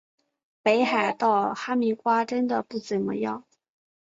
[0.63, 3.45] 北海道哈密瓜真的不怎么样